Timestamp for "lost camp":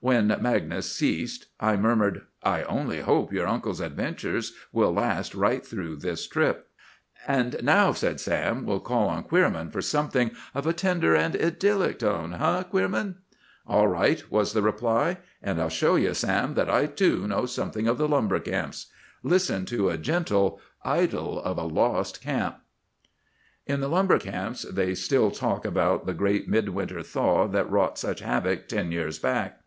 21.72-22.56